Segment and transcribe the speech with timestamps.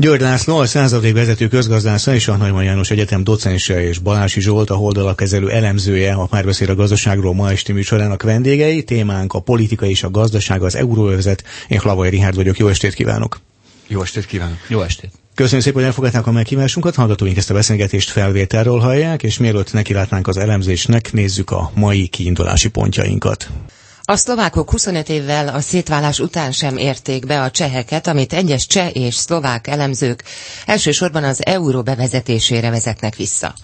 [0.00, 4.70] György László, a századék vezető közgazdásza és a Nagyman János Egyetem docense és Balási Zsolt,
[4.70, 8.82] a Holdalak kezelő elemzője a párbeszéd a gazdaságról ma esti műsorának vendégei.
[8.82, 11.44] Témánk a politika és a gazdaság, az euróövezet.
[11.68, 12.56] Én Hlavai Rihárd vagyok.
[12.58, 13.40] Jó estét kívánok!
[13.86, 14.56] Jó estét kívánok!
[14.68, 15.10] Jó estét!
[15.34, 16.94] Köszönjük szépen, hogy elfogadták a meghívásunkat.
[16.94, 22.68] Hallgatóink ezt a beszélgetést felvételről hallják, és mielőtt nekilátnánk az elemzésnek, nézzük a mai kiindulási
[22.68, 23.50] pontjainkat.
[24.10, 28.96] A szlovákok 25 évvel a szétválás után sem érték be a cseheket, amit egyes cseh
[28.96, 30.24] és szlovák elemzők
[30.66, 33.54] elsősorban az euró bevezetésére vezetnek vissza.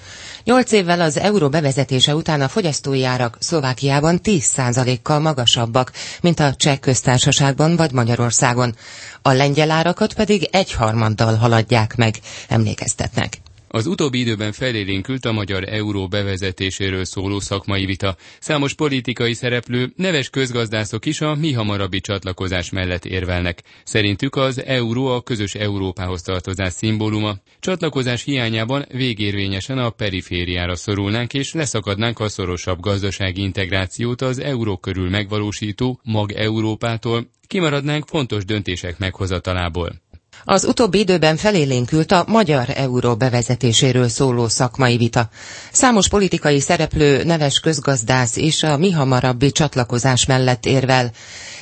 [0.45, 6.77] Nyolc évvel az euró bevezetése után a fogyasztói árak Szlovákiában 10%-kal magasabbak, mint a cseh
[6.79, 8.77] köztársaságban vagy Magyarországon.
[9.23, 12.15] A lengyel árakat pedig egyharmaddal haladják meg,
[12.49, 13.39] emlékeztetnek.
[13.75, 18.17] Az utóbbi időben felélénkült a magyar euró bevezetéséről szóló szakmai vita.
[18.41, 23.63] Számos politikai szereplő, neves közgazdászok is a mi hamarabbi csatlakozás mellett érvelnek.
[23.85, 27.37] Szerintük az euró a közös Európához tartozás szimbóluma.
[27.61, 35.11] Csatlakozás hiányában végérvényesen a perifériára szorulnánk és leszakadnánk a szorosabb gazdasági integrációt az euró körül
[35.11, 40.04] megvalósító mag Európától, kimaradnánk fontos döntések meghozatalából.
[40.47, 45.29] Az utóbbi időben felélénkült a magyar euró bevezetéséről szóló szakmai vita.
[45.73, 51.11] Számos politikai szereplő, neves közgazdász és a mi hamarabbi csatlakozás mellett érvel.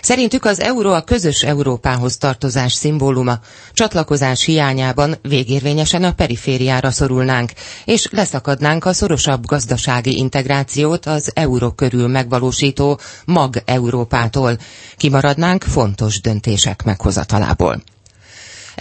[0.03, 3.39] Szerintük az euró a közös Európához tartozás szimbóluma.
[3.73, 7.53] Csatlakozás hiányában végérvényesen a perifériára szorulnánk,
[7.85, 14.57] és leszakadnánk a szorosabb gazdasági integrációt az euró körül megvalósító mag Európától.
[14.97, 17.83] Kimaradnánk fontos döntések meghozatalából.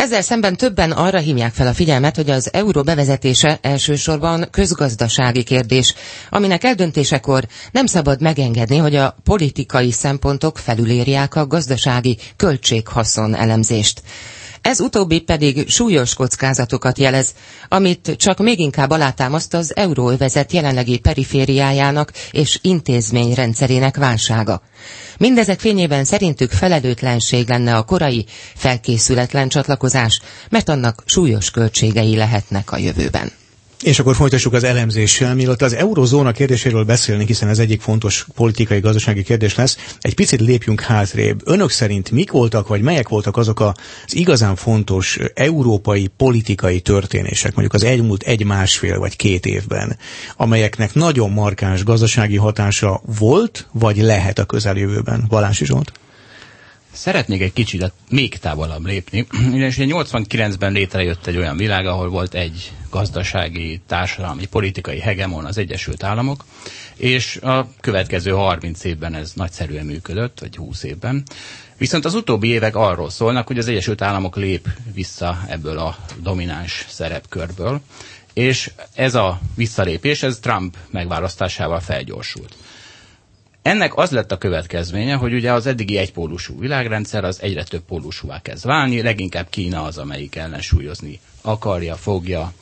[0.01, 5.93] Ezzel szemben többen arra hívják fel a figyelmet, hogy az euró bevezetése elsősorban közgazdasági kérdés,
[6.29, 14.01] aminek eldöntésekor nem szabad megengedni, hogy a politikai szempontok felülérják a gazdasági költséghaszon elemzést.
[14.61, 17.33] Ez utóbbi pedig súlyos kockázatokat jelez,
[17.69, 24.61] amit csak még inkább alátámaszt az euróövezet jelenlegi perifériájának és intézményrendszerének válsága.
[25.17, 32.77] Mindezek fényében szerintük felelőtlenség lenne a korai, felkészületlen csatlakozás, mert annak súlyos költségei lehetnek a
[32.77, 33.31] jövőben.
[33.81, 38.79] És akkor folytassuk az elemzéssel, mielőtt az eurozóna kérdéséről beszélni, hiszen ez egyik fontos politikai,
[38.79, 39.77] gazdasági kérdés lesz.
[40.01, 41.41] Egy picit lépjünk hátrébb.
[41.45, 43.73] Önök szerint mik voltak, vagy melyek voltak azok az
[44.15, 49.97] igazán fontos európai politikai történések, mondjuk az elmúlt egy másfél vagy két évben,
[50.37, 55.25] amelyeknek nagyon markáns gazdasági hatása volt, vagy lehet a közeljövőben?
[55.29, 55.91] Balási Zsolt?
[56.91, 62.71] Szeretnék egy kicsit még távolabb lépni, ugyanis 89-ben létrejött egy olyan világ, ahol volt egy
[62.89, 66.45] gazdasági, társadalmi, politikai hegemon az Egyesült Államok,
[66.95, 71.23] és a következő 30 évben ez nagyszerűen működött, vagy 20 évben.
[71.77, 76.85] Viszont az utóbbi évek arról szólnak, hogy az Egyesült Államok lép vissza ebből a domináns
[76.89, 77.81] szerepkörből,
[78.33, 82.55] és ez a visszalépés, ez Trump megválasztásával felgyorsult.
[83.61, 88.41] Ennek az lett a következménye, hogy ugye az eddigi egypólusú világrendszer az egyre több pólusúvá
[88.41, 92.53] kezd válni, leginkább Kína az, amelyik ellensúlyozni akarja, fogja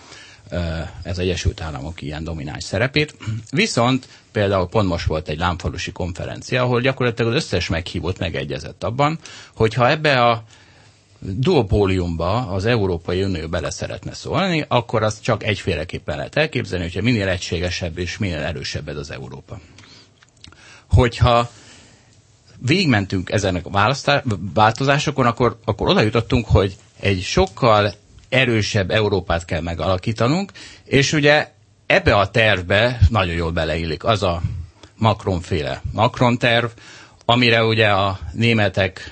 [1.04, 3.16] az Egyesült Államok ilyen domináns szerepét.
[3.52, 9.20] Viszont például pont most volt egy lámfalusi konferencia, ahol gyakorlatilag az összes meghívott megegyezett abban,
[9.56, 10.44] hogyha ebbe a
[11.20, 17.28] duopóliumba az Európai Unió bele szeretne szólni, akkor azt csak egyféleképpen lehet elképzelni, hogyha minél
[17.28, 19.60] egységesebb és minél erősebb ez az Európa
[20.90, 21.50] hogyha
[22.66, 23.96] végmentünk ezen a
[24.54, 27.94] változásokon, akkor, akkor oda jutottunk, hogy egy sokkal
[28.30, 30.52] erősebb Európát kell megalakítanunk,
[30.84, 31.48] és ugye
[31.86, 34.42] ebbe a tervbe nagyon jól beleillik az a
[34.98, 36.66] Macron-féle Macron terv,
[37.26, 39.12] amire ugye a németek,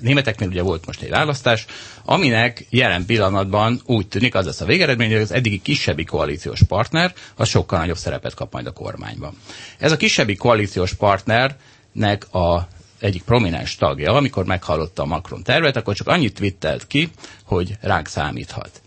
[0.00, 1.66] németeknél ugye volt most egy választás,
[2.04, 7.14] aminek jelen pillanatban úgy tűnik, az lesz a végeredmény, hogy az eddigi kisebbi koalíciós partner,
[7.36, 9.36] az sokkal nagyobb szerepet kap majd a kormányban.
[9.78, 12.68] Ez a kisebbi koalíciós partnernek a
[13.00, 17.10] egyik prominens tagja, amikor meghallotta a Macron tervet, akkor csak annyit twittelt ki,
[17.44, 18.82] hogy ránk számíthat.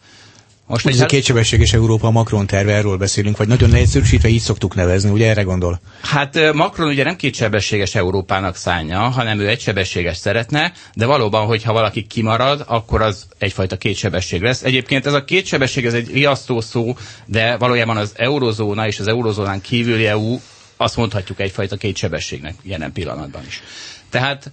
[0.72, 5.10] Most ez a kétsebességes Európa Macron terve, erről beszélünk, vagy nagyon leegyszerűsítve így szoktuk nevezni,
[5.10, 5.80] ugye erre gondol?
[6.02, 12.04] Hát Macron ugye nem kétsebességes Európának szánja, hanem ő egysebességes szeretne, de valóban, hogyha valaki
[12.04, 14.64] kimarad, akkor az egyfajta kétsebesség lesz.
[14.64, 16.96] Egyébként ez a kétsebesség, ez egy riasztó szó,
[17.26, 20.40] de valójában az eurozóna és az eurozónán kívüli EU
[20.78, 23.62] azt mondhatjuk egyfajta kétsebességnek jelen pillanatban is.
[24.10, 24.52] Tehát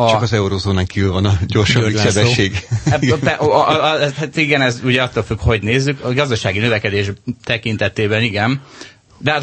[0.00, 0.10] a...
[0.10, 2.66] Csak az eurozónán kívül van a gyorsabb sebesség.
[2.90, 3.04] Hát,
[4.16, 6.04] hát igen, ez ugye attól függ, hogy nézzük.
[6.04, 7.12] A gazdasági növekedés
[7.44, 8.62] tekintetében igen,
[9.18, 9.42] de, hát,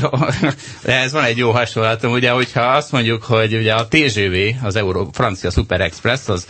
[0.84, 4.76] de ez van egy jó hasonlatom, ugye, hogyha azt mondjuk, hogy ugye a TGV, az
[4.76, 6.48] Euró, francia Super Express, az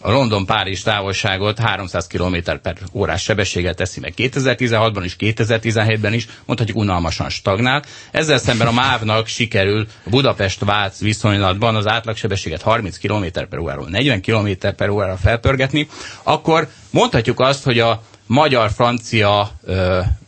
[0.00, 6.76] a London-Párizs távolságot 300 km per órás sebességgel teszi meg 2016-ban is, 2017-ben is, mondhatjuk
[6.76, 7.82] unalmasan stagnál.
[8.10, 14.50] Ezzel szemben a MÁV-nak sikerül Budapest-Vác viszonylatban az átlagsebességet 30 km per óráról 40 km
[14.76, 15.88] per órára felpörgetni,
[16.22, 19.50] akkor mondhatjuk azt, hogy a magyar-francia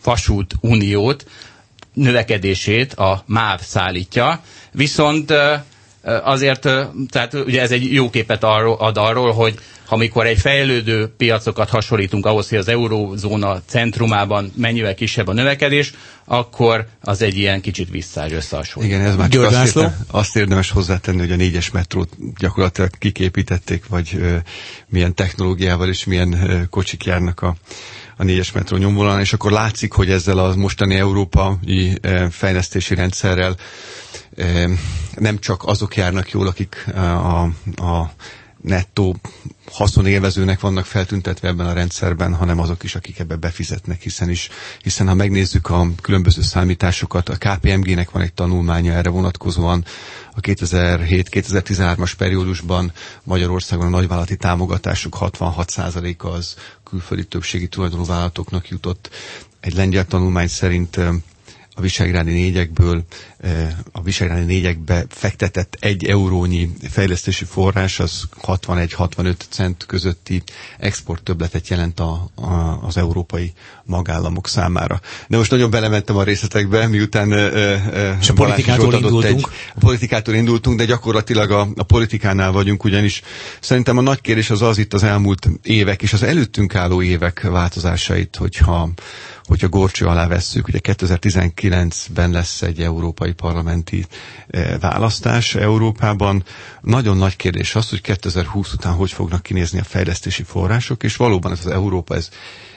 [0.05, 1.25] vasút uniót
[1.93, 4.41] növekedését a MÁV szállítja,
[4.73, 5.32] viszont
[6.02, 6.60] azért,
[7.10, 9.54] tehát ugye ez egy jó képet arról, ad arról, hogy
[9.88, 15.92] amikor egy fejlődő piacokat hasonlítunk ahhoz, hogy az eurózóna centrumában mennyivel kisebb a növekedés,
[16.24, 18.96] akkor az egy ilyen kicsit visszaáll összehasonlítva.
[18.96, 22.08] Igen, ez már csak azt, érde, azt érdemes hozzátenni, hogy a négyes metrót
[22.38, 24.36] gyakorlatilag kiképítették, vagy ö,
[24.88, 27.54] milyen technológiával és milyen ö, kocsik járnak a,
[28.16, 31.98] a négyes metró nyomvonalán, és akkor látszik, hogy ezzel a mostani európai
[32.30, 33.56] fejlesztési rendszerrel
[35.19, 37.43] nem csak azok járnak jól, akik a,
[37.76, 38.12] a
[38.61, 39.17] nettó
[39.73, 44.49] haszonélvezőnek vannak feltüntetve ebben a rendszerben, hanem azok is, akik ebbe befizetnek, hiszen is,
[44.82, 49.85] hiszen ha megnézzük a különböző számításokat, a KPMG-nek van egy tanulmánya erre vonatkozóan,
[50.35, 52.93] a 2007-2013-as periódusban
[53.23, 59.11] Magyarországon a nagyvállalati támogatásuk 66%-a az külföldi többségi tulajdonú vállalatoknak jutott.
[59.61, 60.96] Egy lengyel tanulmány szerint
[61.78, 63.02] a visegrádi négyekből,
[63.40, 70.42] eh, a visegrádi négyekbe fektetett egy eurónyi fejlesztési forrás, az 61-65 cent közötti
[70.78, 73.52] export többletet jelent a, a, az európai
[73.84, 75.00] magállamok számára.
[75.28, 79.24] De most nagyon belementem a részletekbe, miután e, e, és a politikától indultunk.
[79.24, 83.22] Egy, a politikától indultunk, de gyakorlatilag a, a politikánál vagyunk, ugyanis
[83.60, 87.40] szerintem a nagy kérdés az az itt az elmúlt évek és az előttünk álló évek
[87.40, 88.90] változásait, hogyha
[89.48, 94.06] hogyha gorcső alá vesszük, ugye 2019-ben lesz egy európai parlamenti
[94.48, 96.44] eh, választás Európában.
[96.80, 101.52] Nagyon nagy kérdés az, hogy 2020 után hogy fognak kinézni a fejlesztési források, és valóban
[101.52, 102.28] ez az Európa, ez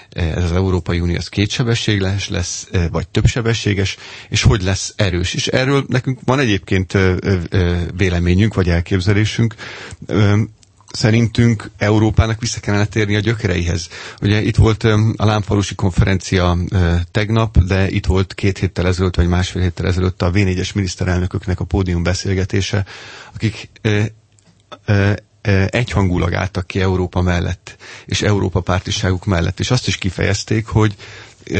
[0.09, 3.97] eh, ez az Európai Unió az kétsebességes lesz, eh, vagy többsebességes,
[4.29, 5.33] és hogy lesz erős.
[5.33, 6.97] És erről nekünk van egyébként
[7.97, 9.55] véleményünk, vagy elképzelésünk
[10.93, 13.87] szerintünk Európának vissza kellene térni a gyökereihez.
[14.21, 14.83] Ugye itt volt
[15.15, 16.57] a Lámfalusi konferencia
[17.11, 21.63] tegnap, de itt volt két héttel ezelőtt, vagy másfél héttel ezelőtt a V4-es miniszterelnököknek a
[21.63, 22.85] pódium beszélgetése,
[23.33, 23.69] akik
[25.69, 30.95] egyhangulag álltak ki Európa mellett, és Európa pártiságuk mellett, és azt is kifejezték, hogy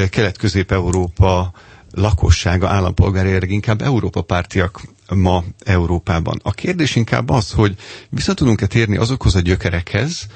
[0.10, 1.54] Kelet-Közép-Európa
[1.93, 4.81] lakossága, állampolgári inkább Európa pártiak
[5.15, 6.39] ma Európában.
[6.43, 7.75] A kérdés inkább az, hogy
[8.09, 10.27] vissza tudunk-e térni azokhoz a gyökerekhez,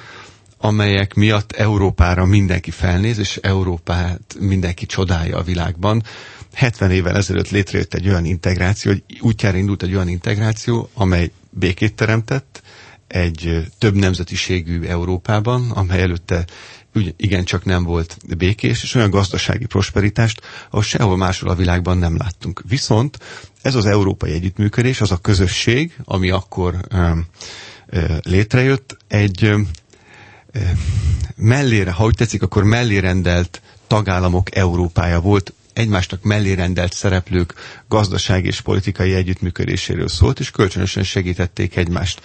[0.57, 6.03] amelyek miatt Európára mindenki felnéz, és Európát mindenki csodálja a világban.
[6.53, 11.95] 70 évvel ezelőtt létrejött egy olyan integráció, hogy útjára indult egy olyan integráció, amely békét
[11.95, 12.61] teremtett,
[13.07, 16.45] egy több nemzetiségű Európában, amely előtte
[17.17, 22.61] igencsak nem volt békés, és olyan gazdasági prosperitást, ahol sehol máshol a világban nem láttunk.
[22.67, 23.17] Viszont
[23.61, 26.75] ez az európai együttműködés, az a közösség, ami akkor
[28.23, 29.53] létrejött, egy
[31.35, 37.53] mellére, ha úgy tetszik, akkor mellérendelt tagállamok Európája volt, egymásnak mellérendelt szereplők
[37.87, 42.21] gazdasági és politikai együttműködéséről szólt, és kölcsönösen segítették egymást.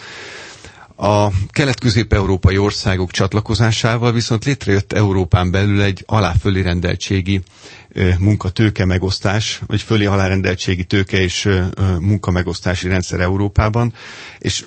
[1.02, 7.40] A kelet-közép-európai országok csatlakozásával viszont létrejött Európán belül egy aláfölé rendeltségi
[8.18, 11.48] munkatőke megosztás, vagy fölé alárendeltségi tőke és
[12.00, 13.92] munkamegosztási rendszer Európában,
[14.38, 14.64] és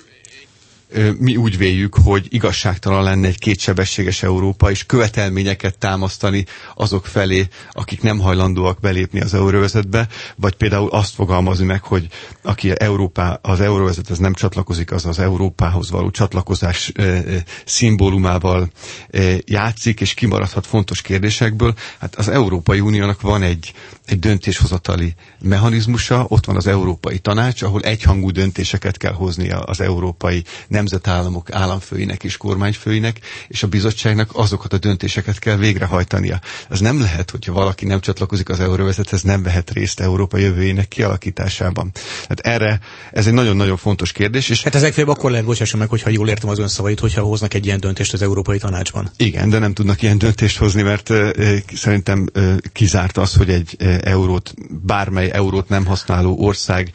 [1.18, 8.02] mi úgy véljük, hogy igazságtalan lenne egy kétsebességes Európa, és követelményeket támasztani azok felé, akik
[8.02, 12.06] nem hajlandóak belépni az euróvezetbe, vagy például azt fogalmazni meg, hogy
[12.42, 16.92] aki Európá, az euróvezethez nem csatlakozik, az az Európához való csatlakozás
[17.64, 18.70] szimbólumával
[19.46, 21.74] játszik, és kimaradhat fontos kérdésekből.
[21.98, 23.72] Hát az Európai Uniónak van egy,
[24.06, 30.44] egy döntéshozatali mechanizmusa, ott van az Európai Tanács, ahol egyhangú döntéseket kell hozni az európai
[30.68, 36.40] nem nemzetállamok államfőinek és kormányfőinek, és a bizottságnak azokat a döntéseket kell végrehajtania.
[36.70, 41.90] Ez nem lehet, hogyha valaki nem csatlakozik az euróvezethez, nem vehet részt Európa jövőjének kialakításában.
[42.28, 42.80] Hát erre
[43.12, 44.48] ez egy nagyon-nagyon fontos kérdés.
[44.48, 47.22] És hát ez legfeljebb akkor lehet, bocsássa meg, hogyha jól értem az ön szavait, hogyha
[47.22, 49.10] hoznak egy ilyen döntést az Európai Tanácsban.
[49.16, 51.28] Igen, de nem tudnak ilyen döntést hozni, mert uh,
[51.74, 56.90] szerintem uh, kizárt az, hogy egy uh, eurót, bármely eurót nem használó ország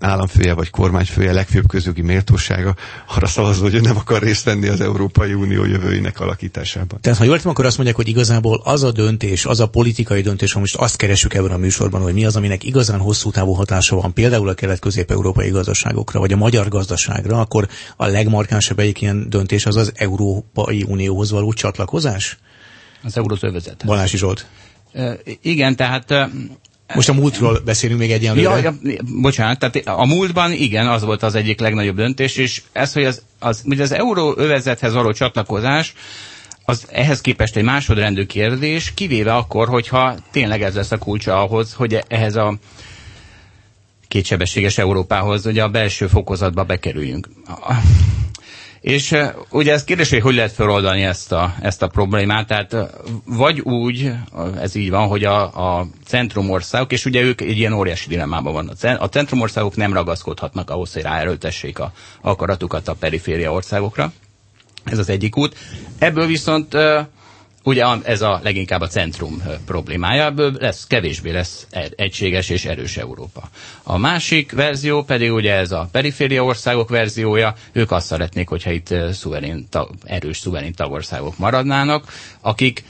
[0.00, 2.74] államfője vagy kormányfője legfőbb közjogi méltósága
[3.16, 7.00] arra szavazó, hogy ő nem akar részt venni az Európai Unió jövőinek alakításában.
[7.00, 10.20] Tehát ha jól értem, akkor azt mondják, hogy igazából az a döntés, az a politikai
[10.20, 13.52] döntés, hogy most azt keresünk ebben a műsorban, hogy mi az, aminek igazán hosszú távú
[13.52, 19.28] hatása van, például a kelet-közép-európai gazdaságokra, vagy a magyar gazdaságra, akkor a legmarkánsabb egyik ilyen
[19.30, 22.38] döntés az az Európai Unióhoz való csatlakozás?
[23.02, 23.82] Az eurózövezet.
[23.86, 24.46] Balási Zsolt.
[24.92, 26.14] E, igen, tehát
[26.94, 28.58] most a múltról beszélünk még egyenlőre.
[28.60, 32.92] Ja, ja, bocsánat, tehát a múltban igen, az volt az egyik legnagyobb döntés, és ez,
[32.92, 35.94] hogy az, az, ugye az euróövezethez való csatlakozás,
[36.64, 41.72] az ehhez képest egy másodrendű kérdés, kivéve akkor, hogyha tényleg ez lesz a kulcsa ahhoz,
[41.72, 42.54] hogy ehhez a
[44.08, 47.28] kétsebességes Európához, ugye a belső fokozatba bekerüljünk.
[48.84, 52.72] És uh, ugye ez kérdés, hogy hogy lehet feloldani ezt a, ezt a problémát, tehát
[52.72, 52.88] uh,
[53.24, 55.42] vagy úgy, uh, ez így van, hogy a,
[55.78, 59.00] a centrumországok, és ugye ők egy ilyen óriási dilemmában vannak.
[59.02, 64.12] A centrumországok nem ragaszkodhatnak ahhoz, hogy ráerőltessék a akaratukat a periféria országokra.
[64.84, 65.56] Ez az egyik út.
[65.98, 66.76] Ebből viszont
[67.64, 71.66] ugye ez a leginkább a centrum problémája, ebből lesz, kevésbé lesz
[71.96, 73.48] egységes és erős Európa.
[73.82, 78.94] A másik verzió pedig ugye ez a periféria országok verziója, ők azt szeretnék, hogyha itt
[79.12, 79.68] szuverén,
[80.04, 82.84] erős szuverén tagországok maradnának, akik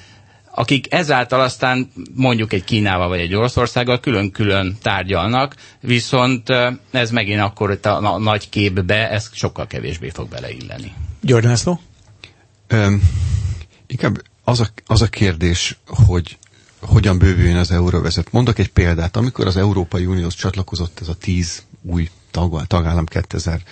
[0.56, 6.48] akik ezáltal aztán mondjuk egy Kínával vagy egy Oroszországgal külön-külön tárgyalnak, viszont
[6.90, 10.92] ez megint akkor a nagy képbe ez sokkal kevésbé fog beleilleni.
[11.20, 11.80] György László?
[12.72, 13.02] Um,
[13.86, 16.38] inkább az a, az a kérdés, hogy
[16.80, 18.32] hogyan bővüljön az euróvezet.
[18.32, 19.16] Mondok egy példát.
[19.16, 23.62] Amikor az Európai Unióhoz csatlakozott ez a tíz új tag, tagállam 2000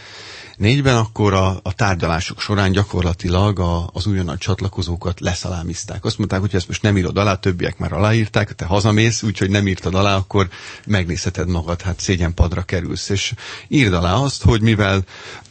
[0.62, 6.04] négyben, akkor a, a tárgyalások során gyakorlatilag a, az újonnan csatlakozókat leszalámizták.
[6.04, 9.66] Azt mondták, hogy ezt most nem írod alá, többiek már aláírták, te hazamész, úgyhogy nem
[9.66, 10.48] írtad alá, akkor
[10.86, 13.08] megnézheted magad, hát szégyenpadra kerülsz.
[13.08, 13.34] És
[13.68, 15.04] írd alá azt, hogy mivel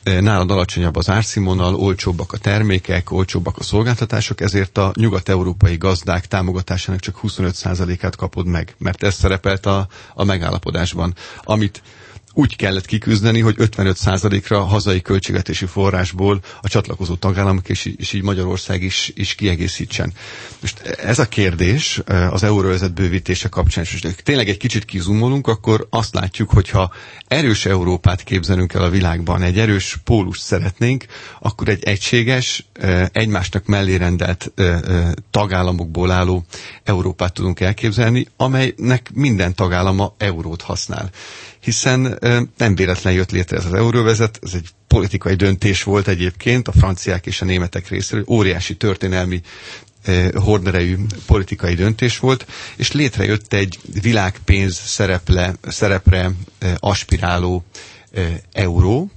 [0.04, 6.28] eh, nálad alacsonyabb az árszínvonal, olcsóbbak a termékek, olcsóbbak a szolgáltatások, ezért a nyugat-európai gazdák
[6.28, 11.82] támogatásának csak 25%-át kapod meg, mert ez szerepelt a, a megállapodásban, amit
[12.34, 18.84] úgy kellett kiküzdeni, hogy 55%-ra hazai költségvetési forrásból a csatlakozó tagállamok és, és így Magyarország
[18.84, 20.14] is, is kiegészítsen.
[20.62, 25.88] Most ez a kérdés eh, az euróvezet bővítése kapcsán, és tényleg egy kicsit kizumolunk, akkor
[25.90, 26.92] azt látjuk, hogyha
[27.28, 31.06] erős Európát képzelünk el a világban, egy erős pólust szeretnénk,
[31.40, 34.80] akkor egy egységes, eh, egymásnak mellé rendelt eh,
[35.32, 36.46] tagállamokból álló
[36.84, 41.10] Európát tudunk elképzelni, amelynek minden tagállama eurót használ
[41.62, 42.20] hiszen
[42.58, 47.26] nem véletlen jött létre ez az euróvezet, ez egy politikai döntés volt egyébként a franciák
[47.26, 49.42] és a németek részéről, óriási történelmi
[50.34, 56.32] horderejű politikai döntés volt, és létrejött egy világpénz szereple, szerepre
[56.80, 57.64] aspiráló
[58.52, 59.12] euró,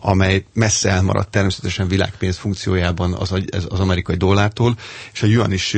[0.00, 3.32] amely messze elmaradt természetesen világpénz funkciójában az,
[3.68, 4.76] az amerikai dollártól,
[5.12, 5.72] és a yuan is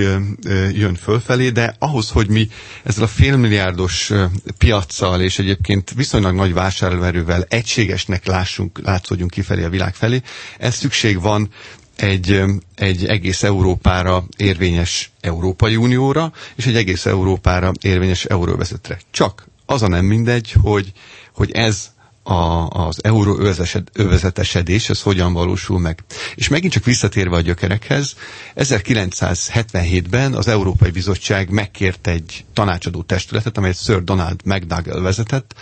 [0.72, 2.48] jön fölfelé, de ahhoz, hogy mi
[2.84, 4.12] ezzel a félmilliárdos
[4.58, 10.22] piaccal és egyébként viszonylag nagy vásárlóerővel egységesnek lássunk, látszódjunk kifelé a világ felé,
[10.58, 11.48] ez szükség van
[11.96, 12.42] egy,
[12.75, 18.98] egy egész Európára érvényes Európai Unióra, és egy egész Európára érvényes euróvezetre.
[19.10, 20.92] Csak az a nem mindegy, hogy,
[21.32, 21.90] hogy ez
[22.28, 23.38] a, az euró
[23.92, 26.04] övezetesedés, ez hogyan valósul meg.
[26.35, 28.16] És megint csak visszatérve a gyökerekhez,
[28.56, 35.54] 1977-ben az Európai Bizottság megkért egy tanácsadó testületet, amelyet Sir Donald McDougall vezetett,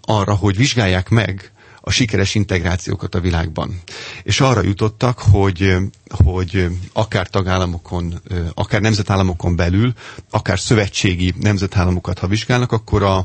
[0.00, 3.80] arra, hogy vizsgálják meg a sikeres integrációkat a világban.
[4.22, 5.76] És arra jutottak, hogy,
[6.24, 8.20] hogy akár tagállamokon,
[8.54, 9.92] akár nemzetállamokon belül,
[10.30, 13.16] akár szövetségi nemzetállamokat, ha vizsgálnak, akkor a,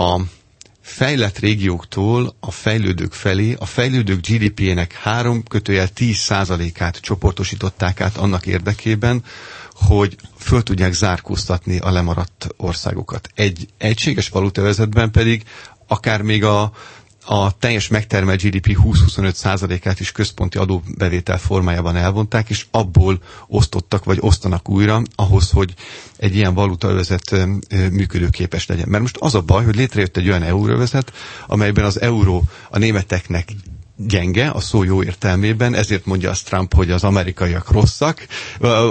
[0.00, 0.20] a
[0.82, 8.46] fejlett régióktól a fejlődők felé a fejlődők GDP-nek 3 kötőjel 10 százalékát csoportosították át annak
[8.46, 9.24] érdekében,
[9.72, 13.28] hogy föl tudják zárkóztatni a lemaradt országokat.
[13.34, 15.42] Egy egységes valutavezetben pedig
[15.86, 16.72] akár még a,
[17.24, 24.18] a teljes megtermelt GDP 20-25 százalékát is központi adóbevétel formájában elvonták, és abból osztottak, vagy
[24.20, 25.74] osztanak újra ahhoz, hogy
[26.16, 27.36] egy ilyen valutaövezet
[27.90, 28.88] működőképes legyen.
[28.88, 31.12] Mert most az a baj, hogy létrejött egy olyan euróövezet,
[31.46, 33.48] amelyben az euró a németeknek
[33.96, 38.26] gyenge a szó jó értelmében, ezért mondja azt Trump, hogy az amerikaiak rosszak,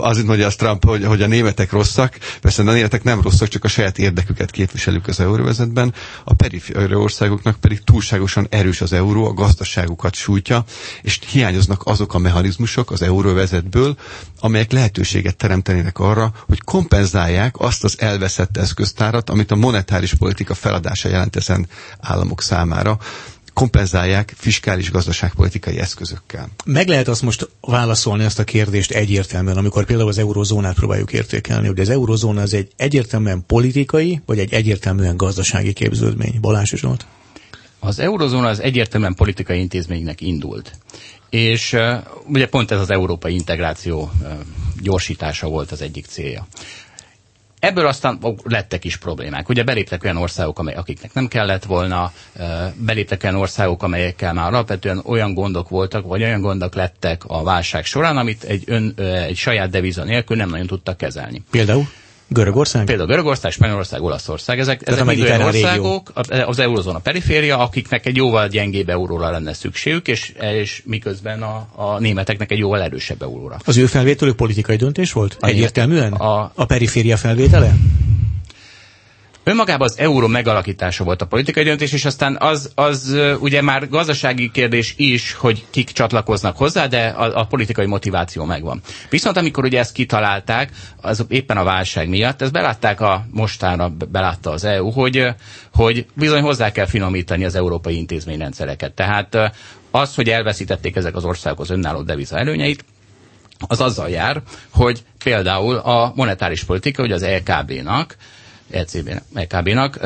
[0.02, 3.64] azért mondja azt Trump, hogy, hogy a németek rosszak, persze a németek nem rosszak, csak
[3.64, 5.94] a saját érdeküket képviselők az euróvezetben,
[6.24, 10.64] a periféri országoknak pedig túlságosan erős az euró, a gazdaságukat sújtja,
[11.02, 13.96] és hiányoznak azok a mechanizmusok az euróvezetből,
[14.40, 21.10] amelyek lehetőséget teremtenének arra, hogy kompenzálják azt az elveszett eszköztárat, amit a monetáris politika feladása
[21.10, 21.68] jelent ezen
[22.00, 22.98] államok számára
[23.54, 26.48] kompenzálják fiskális gazdaságpolitikai eszközökkel.
[26.66, 31.68] Meg lehet azt most válaszolni ezt a kérdést egyértelműen, amikor például az eurozónát próbáljuk értékelni,
[31.68, 36.38] hogy az eurozóna az egy egyértelműen politikai, vagy egy egyértelműen gazdasági képződmény.
[36.42, 37.06] Balázs Zsolt?
[37.80, 40.72] Az eurozóna az egyértelműen politikai intézménynek indult.
[41.30, 41.76] És
[42.28, 44.12] ugye pont ez az európai integráció
[44.82, 46.48] gyorsítása volt az egyik célja.
[47.62, 49.50] Ebből aztán lettek is problémák.
[49.50, 52.12] Ugye beléptek olyan országok, amely, akiknek nem kellett volna,
[52.76, 57.86] beléptek olyan országok, amelyekkel már alapvetően olyan gondok voltak, vagy olyan gondok lettek a válság
[57.86, 61.44] során, amit egy, ön, egy saját deviza nélkül nem nagyon tudtak kezelni.
[61.52, 61.88] Például?
[62.34, 62.86] Görögország?
[62.86, 64.60] Például Görögország, Spanyolország, Olaszország.
[64.60, 66.46] Ezek, ezek mind olyan országok, régió.
[66.48, 72.00] az eurozóna periféria, akiknek egy jóval gyengébb euróra lenne szükségük, és, és miközben a, a
[72.00, 73.58] németeknek egy jóval erősebb euróra.
[73.66, 75.38] Az ő felvételük politikai döntés volt?
[75.40, 76.14] A Egyértelműen?
[76.14, 77.74] A, a periféria felvétele?
[79.44, 84.52] Önmagában az euró megalakítása volt a politikai döntés, és aztán az, az ugye már gazdasági
[84.52, 88.82] kérdés is, hogy kik csatlakoznak hozzá, de a, a politikai motiváció megvan.
[89.10, 90.72] Viszont amikor ugye ezt kitalálták,
[91.02, 95.28] az éppen a válság miatt, ezt belátták a mostára, belátta az EU, hogy,
[95.74, 98.92] hogy bizony hozzá kell finomítani az európai intézményrendszereket.
[98.94, 99.38] Tehát
[99.92, 102.86] az, hogy elveszítették ezek az országok az önálló deviza előnyeit,
[103.68, 108.16] az azzal jár, hogy például a monetáris politika, hogy az LKB-nak
[108.72, 110.00] ECB-nak, EKB-nak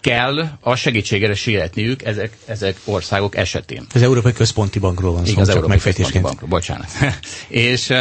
[0.00, 3.86] kell a segítségére sietniük ezek, ezek országok esetén.
[3.94, 6.88] Az Európai Központi Bankról van szó, az Európai Központi Bankról, bocsánat.
[7.48, 7.92] és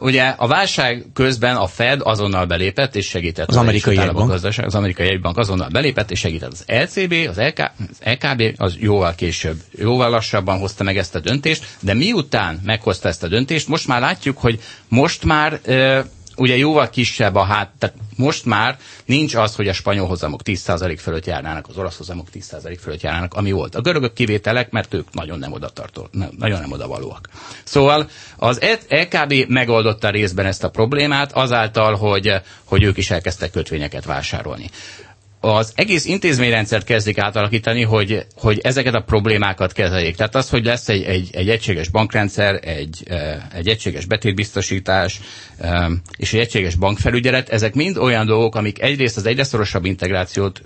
[0.00, 4.30] ugye a válság közben a Fed azonnal belépett és segített az, az amerikai jegybank.
[4.30, 8.76] Gazdaság, az amerikai jegybank azonnal belépett és segített az ECB, az, LK, az EKB az
[8.78, 13.68] jóval később, jóval lassabban hozta meg ezt a döntést, de miután meghozta ezt a döntést,
[13.68, 15.60] most már látjuk, hogy most már
[16.38, 20.96] ugye jóval kisebb a hát, tehát most már nincs az, hogy a spanyol hozamok 10%
[21.00, 23.74] fölött járnának, az olasz hozamok 10% fölött járnának, ami volt.
[23.74, 27.28] A görögök kivételek, mert ők nagyon nem oda tartó, nagyon nem odavalóak.
[27.64, 34.04] Szóval az EKB megoldotta részben ezt a problémát azáltal, hogy, hogy ők is elkezdtek kötvényeket
[34.04, 34.70] vásárolni
[35.40, 40.16] az egész intézményrendszert kezdik átalakítani, hogy, hogy ezeket a problémákat kezeljék.
[40.16, 43.02] Tehát az, hogy lesz egy, egy, egy egységes bankrendszer, egy,
[43.52, 45.20] egy egységes betétbiztosítás
[46.16, 50.62] és egy egységes bankfelügyelet, ezek mind olyan dolgok, amik egyrészt az egyre szorosabb integrációt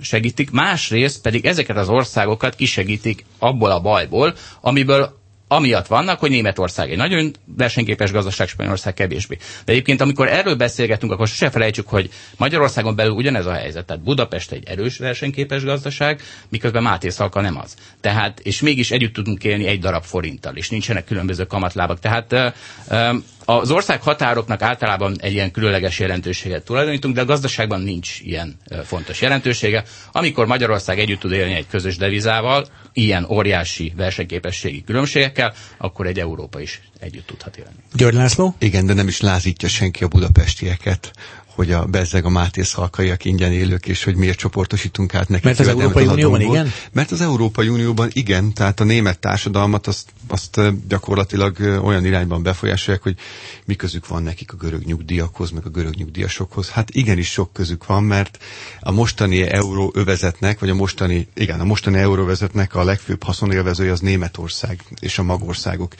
[0.00, 6.90] segítik, másrészt pedig ezeket az országokat kisegítik abból a bajból, amiből amiatt vannak, hogy Németország
[6.90, 9.36] egy nagyon versenyképes gazdaság, Spanyolország kevésbé.
[9.64, 13.86] De egyébként, amikor erről beszélgetünk, akkor sose felejtsük, hogy Magyarországon belül ugyanez a helyzet.
[13.86, 17.74] Tehát Budapest egy erős versenyképes gazdaság, miközben Máté Szalka nem az.
[18.00, 21.98] Tehát, és mégis együtt tudunk élni egy darab forinttal, és nincsenek különböző kamatlábak.
[22.00, 22.54] Tehát
[23.48, 29.20] az ország határoknak általában egy ilyen különleges jelentőséget tulajdonítunk, de a gazdaságban nincs ilyen fontos
[29.20, 29.84] jelentősége.
[30.12, 36.60] Amikor Magyarország együtt tud élni egy közös devizával, ilyen óriási versenyképességi különbségekkel, akkor egy Európa
[36.60, 37.70] is együtt tudhat élni.
[37.94, 38.54] György László?
[38.58, 41.10] Igen, de nem is lázítja senki a budapestieket
[41.56, 45.44] hogy a bezzeg a Máté szalkaiak ingyen élők, és hogy miért csoportosítunk át nekik.
[45.44, 46.72] Mert az Európai Unióban igen?
[46.92, 53.02] Mert az Európai Unióban igen, tehát a német társadalmat azt, azt gyakorlatilag olyan irányban befolyásolják,
[53.02, 53.16] hogy
[53.64, 56.68] mi közük van nekik a görög nyugdíjakhoz, meg a görög nyugdíjasokhoz.
[56.68, 58.38] Hát igenis sok közük van, mert
[58.80, 64.82] a mostani euróövezetnek, vagy a mostani, igen, a mostani euróvezetnek a legfőbb haszonélvezője az Németország
[65.00, 65.94] és a magországok.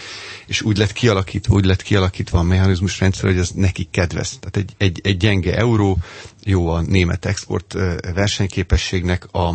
[0.47, 4.39] És úgy lett kialakítva, úgy lett kialakítva a mechanizmus rendszer, hogy ez nekik kedvez.
[4.41, 5.99] Tehát egy, egy, egy gyenge gyenge euró,
[6.45, 7.75] jó a német export
[8.15, 9.55] versenyképességnek, a,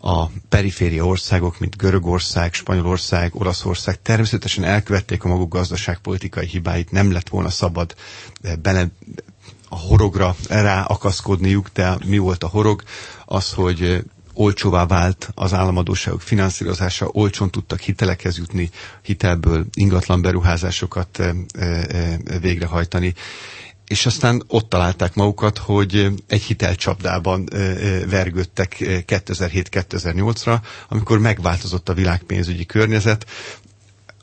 [0.00, 7.28] a periféria országok, mint Görögország, Spanyolország, Olaszország természetesen elkövették a maguk gazdaságpolitikai hibáit, nem lett
[7.28, 7.94] volna szabad
[8.62, 8.86] bele
[9.68, 12.82] a horogra ráakaszkodniuk, de mi volt a horog?
[13.24, 18.70] Az, hogy olcsóvá vált az államadóságok finanszírozása, olcsón tudtak hitelekhez jutni,
[19.02, 21.22] hitelből ingatlan beruházásokat
[22.40, 23.14] végrehajtani
[23.92, 27.48] és aztán ott találták magukat, hogy egy hitelcsapdában
[28.08, 30.56] vergődtek 2007-2008-ra,
[30.88, 33.26] amikor megváltozott a világpénzügyi környezet,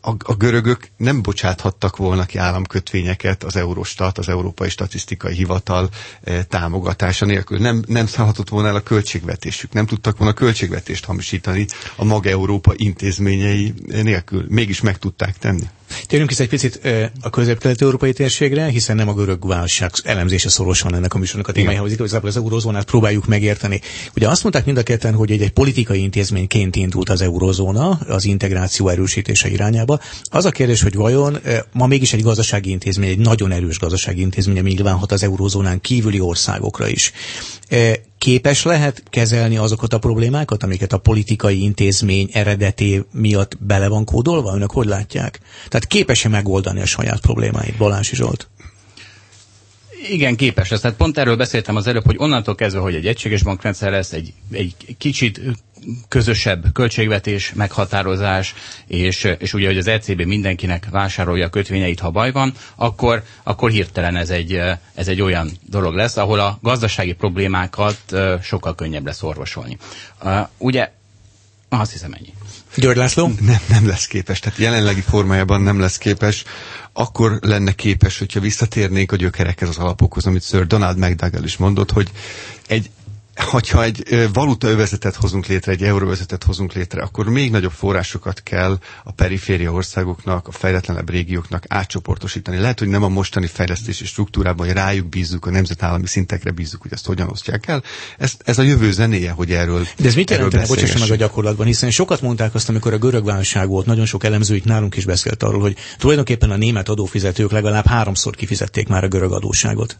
[0.01, 5.89] a, a görögök nem bocsáthattak volna ki államkötvényeket az Eurostat, az Európai Statisztikai Hivatal
[6.23, 7.59] e, támogatása nélkül.
[7.59, 12.73] Nem, nem szállhatott volna el a költségvetésük, nem tudtak volna költségvetést hamisítani a maga Európa
[12.75, 14.45] intézményei nélkül.
[14.49, 15.69] Mégis meg tudták tenni.
[16.05, 16.79] Térjünk is egy picit
[17.21, 21.91] a közép-kelet-európai térségre, hiszen nem a görög válság elemzése szorosan ennek a műsornak a témájához.
[21.91, 23.81] Igazából az eurozónát próbáljuk megérteni.
[24.15, 28.25] Ugye azt mondták mind a ketten, hogy egy, egy politikai intézményként indult az eurozóna az
[28.25, 29.99] integráció erősítése irányába.
[30.23, 31.37] Az a kérdés, hogy vajon
[31.71, 36.19] ma mégis egy gazdasági intézmény, egy nagyon erős gazdasági intézmény, ami nyilvánhat az eurozónán kívüli
[36.19, 37.11] országokra is
[38.19, 44.55] képes lehet kezelni azokat a problémákat, amiket a politikai intézmény eredeté miatt bele van kódolva?
[44.55, 45.39] Önök hogy látják?
[45.67, 48.47] Tehát képes-e megoldani a saját problémáit, Balási Zsolt?
[50.09, 50.79] Igen, képes lesz.
[50.81, 54.33] Tehát pont erről beszéltem az előbb, hogy onnantól kezdve, hogy egy egységes bankrendszer lesz, egy,
[54.51, 55.41] egy kicsit
[56.07, 58.53] közösebb költségvetés, meghatározás,
[58.87, 63.69] és, és ugye, hogy az ECB mindenkinek vásárolja a kötvényeit, ha baj van, akkor, akkor
[63.69, 64.61] hirtelen ez egy,
[64.93, 67.99] ez egy olyan dolog lesz, ahol a gazdasági problémákat
[68.41, 69.77] sokkal könnyebb lesz orvosolni.
[70.57, 70.91] Ugye,
[71.69, 72.33] azt hiszem ennyi.
[72.75, 73.31] György László?
[73.39, 76.43] Nem, nem lesz képes, tehát jelenlegi formájában nem lesz képes.
[76.93, 81.91] Akkor lenne képes, hogyha visszatérnénk a gyökerekhez, az alapokhoz, amit Sir Donald McDougall is mondott,
[81.91, 82.11] hogy
[82.67, 82.89] egy
[83.41, 89.11] hogyha egy valutaövezetet hozunk létre, egy euróvezetet hozunk létre, akkor még nagyobb forrásokat kell a
[89.11, 92.57] periféria országoknak, a fejletlenebb régióknak átcsoportosítani.
[92.57, 96.93] Lehet, hogy nem a mostani fejlesztési struktúrában, hogy rájuk bízzuk, a nemzetállami szintekre bízzuk, hogy
[96.93, 97.83] ezt hogyan osztják el.
[98.17, 101.65] Ez, ez a jövő zenéje, hogy erről De ez mit jelentene, bocsássa meg a gyakorlatban,
[101.65, 105.05] hiszen sokat mondták azt, amikor a görög válság volt, nagyon sok elemző itt nálunk is
[105.05, 109.99] beszélt arról, hogy tulajdonképpen a német adófizetők legalább háromszor kifizették már a görög adósságot.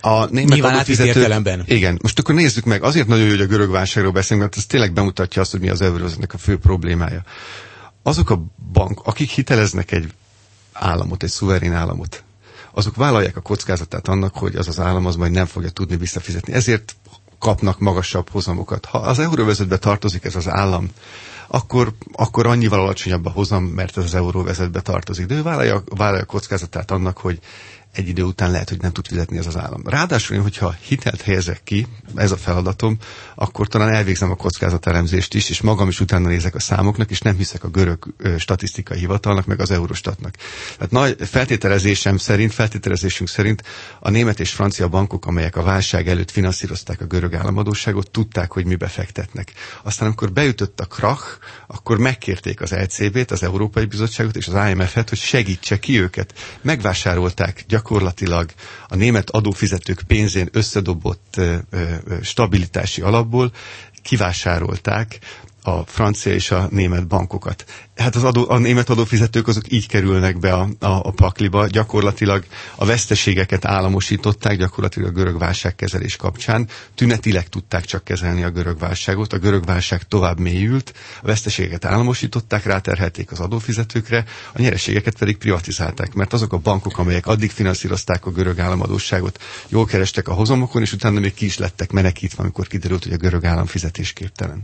[0.00, 3.70] A német Nyilván adófizetők, Igen, most akkor nézzük meg, azért nagyon jó, hogy a görög
[3.70, 7.22] válságról beszélünk, mert ez tényleg bemutatja azt, hogy mi az eurózatnak a fő problémája.
[8.02, 10.12] Azok a bank, akik hiteleznek egy
[10.72, 12.22] államot, egy szuverén államot,
[12.72, 16.52] azok vállalják a kockázatát annak, hogy az az állam az majd nem fogja tudni visszafizetni.
[16.52, 16.96] Ezért
[17.38, 18.84] kapnak magasabb hozamokat.
[18.84, 20.88] Ha az euróvezetbe tartozik ez az állam,
[21.48, 25.26] akkor, akkor annyival alacsonyabb a hozam, mert ez az euróvezetbe tartozik.
[25.26, 27.38] De ő vállalja, vállalja a kockázatát annak, hogy
[27.92, 29.82] egy idő után lehet, hogy nem tud fizetni ez az állam.
[29.84, 32.96] Ráadásul én, hogyha hitelt helyezek ki, ez a feladatom,
[33.34, 37.36] akkor talán elvégzem a kockázatelemzést is, és magam is utána nézek a számoknak, és nem
[37.36, 40.34] hiszek a görög statisztikai hivatalnak, meg az Eurostatnak.
[40.78, 43.62] Hát nagy feltételezésem szerint, feltételezésünk szerint
[44.00, 48.64] a német és francia bankok, amelyek a válság előtt finanszírozták a görög államadóságot, tudták, hogy
[48.66, 49.52] mibe fektetnek.
[49.82, 51.24] Aztán, amikor beütött a krach,
[51.66, 56.34] akkor megkérték az ECB-t, az Európai Bizottságot és az IMF-et, hogy segítse ki őket.
[56.62, 58.50] Megvásárolták gyakorlatilag
[58.88, 61.40] a német adófizetők pénzén összedobott
[62.22, 63.52] stabilitási alapból
[64.02, 65.18] kivásárolták
[65.62, 67.64] a francia és a német bankokat.
[67.96, 72.44] Hát az adó, a német adófizetők azok így kerülnek be a, a, a pakliba, gyakorlatilag
[72.76, 76.68] a veszteségeket államosították, gyakorlatilag a görög válságkezelés kapcsán.
[76.94, 80.92] Tünetileg tudták csak kezelni a görög válságot, a görög válság tovább mélyült,
[81.22, 87.26] a veszteségeket államosították, ráterhelték az adófizetőkre, a nyereségeket pedig privatizálták, mert azok a bankok, amelyek
[87.26, 91.90] addig finanszírozták a görög államadóságot, jól kerestek a hozamokon, és utána még ki is lettek
[91.92, 94.62] menekítve, amikor kiderült, hogy a görög állam fizetésképtelen.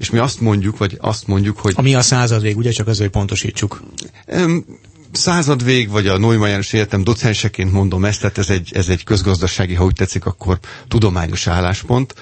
[0.00, 1.72] És mi azt mondjuk, vagy azt mondjuk, hogy...
[1.76, 3.82] Ami a századvég, ugye csak azért pontosítsuk.
[4.26, 4.64] Um,
[5.12, 9.74] századvég, vagy a Neumann János Egyetem docenseként mondom ezt, tehát ez egy, ez egy közgazdasági,
[9.74, 10.58] ha úgy tetszik, akkor
[10.88, 12.14] tudományos álláspont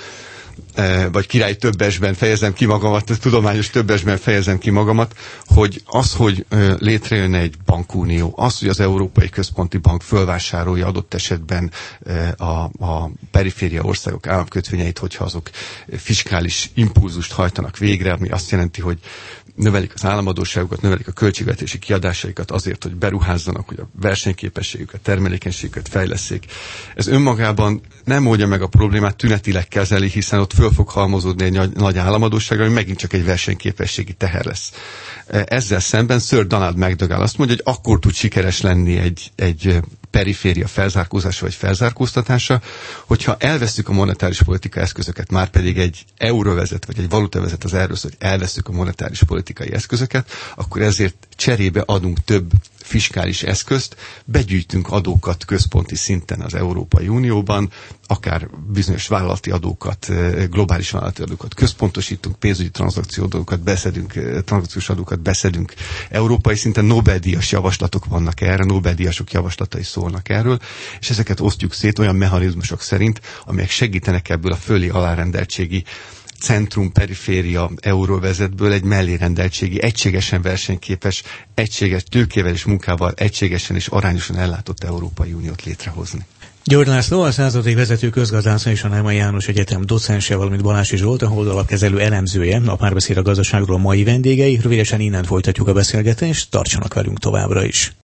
[1.12, 5.14] vagy király többesben fejezem ki magamat, tudományos többesben fejezem ki magamat,
[5.46, 6.46] hogy az, hogy
[6.78, 11.70] létrejön egy bankunió, az, hogy az Európai Központi Bank fölvásárolja adott esetben
[12.36, 12.44] a,
[12.84, 15.50] a periféria országok államkötvényeit, hogyha azok
[15.96, 18.98] fiskális impulzust hajtanak végre, ami azt jelenti, hogy
[19.58, 26.44] növelik az államadóságukat, növelik a költségvetési kiadásaikat azért, hogy beruházzanak, hogy a versenyképességüket, termelékenységüket fejleszék.
[26.94, 31.74] Ez önmagában nem oldja meg a problémát, tünetileg kezeli, hiszen ott föl fog halmozódni egy
[31.74, 34.72] nagy, államadóság, ami megint csak egy versenyképességi teher lesz.
[35.26, 40.66] Ezzel szemben Sir Donald McDougall azt mondja, hogy akkor tud sikeres lenni egy, egy periféria
[40.66, 42.60] felzárkózása vagy felzárkóztatása,
[43.06, 47.96] hogyha elveszük a monetáris politika eszközöket, már pedig egy euróvezet vagy egy valutavezet az erről
[48.02, 52.50] hogy elveszük a monetáris politikai eszközöket, akkor ezért cserébe adunk több
[52.88, 57.70] fiskális eszközt, begyűjtünk adókat központi szinten az Európai Unióban,
[58.06, 60.06] akár bizonyos vállalati adókat,
[60.50, 64.12] globális vállalati adókat központosítunk, pénzügyi tranzakcióadókat beszedünk,
[64.44, 65.72] tranzakciós adókat beszedünk.
[66.10, 70.58] Európai szinten Nobel-díjas javaslatok vannak erre, Nobel-díjasok javaslatai szólnak erről,
[71.00, 75.84] és ezeket osztjuk szét olyan mechanizmusok szerint, amelyek segítenek ebből a fölé alárendeltségi
[76.40, 81.22] centrum-periféria euróvezetből egy mellérendeltségi, egységesen versenyképes,
[81.54, 86.26] egységes tőkével és munkával egységesen és arányosan ellátott Európai Uniót létrehozni.
[86.64, 91.22] György László, a századik vezető közgazdásza és a Náma János Egyetem docense, valamint Balási Zsolt,
[91.22, 94.58] a holdalapkezelő elemzője, a párbeszéd a gazdaságról mai vendégei.
[94.62, 97.92] Rövidesen innen folytatjuk a beszélgetést, tartsanak velünk továbbra is.